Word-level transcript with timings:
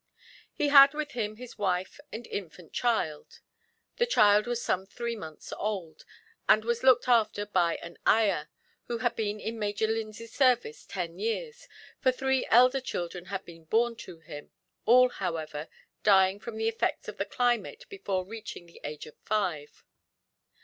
He 0.51 0.69
had 0.69 0.95
with 0.95 1.11
him 1.11 1.35
his 1.35 1.59
wife 1.59 1.99
and 2.11 2.25
infant 2.25 2.73
child. 2.73 3.39
The 3.97 4.07
child 4.07 4.47
was 4.47 4.59
some 4.59 4.87
three 4.87 5.15
months 5.15 5.53
old, 5.55 6.05
and 6.49 6.65
was 6.65 6.81
looked 6.81 7.07
after 7.07 7.45
by 7.45 7.75
an 7.83 7.99
ayah, 8.07 8.47
who 8.85 8.97
had 8.97 9.15
been 9.15 9.39
in 9.39 9.59
Major 9.59 9.85
Lindsay's 9.85 10.33
service 10.33 10.87
ten 10.87 11.19
years; 11.19 11.67
for 11.99 12.11
three 12.11 12.47
elder 12.49 12.81
children 12.81 13.25
had 13.25 13.45
been 13.45 13.65
born 13.65 13.95
to 13.97 14.17
him 14.17 14.49
all, 14.87 15.09
however, 15.09 15.67
dying 16.01 16.39
from 16.39 16.57
the 16.57 16.67
effects 16.67 17.07
of 17.07 17.17
the 17.17 17.25
climate 17.25 17.85
before 17.87 18.25
reaching 18.25 18.65
the 18.65 18.81
age 18.83 19.05
of 19.05 19.15
five. 19.17 19.83